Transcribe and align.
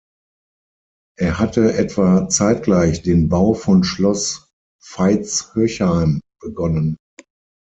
Er 1.19 1.37
hatte 1.37 1.77
etwa 1.77 2.27
zeitgleich 2.27 3.03
den 3.03 3.29
Bau 3.29 3.53
von 3.53 3.83
Schloss 3.83 4.49
Veitshöchheim 4.83 6.21
begonnen. 6.39 6.97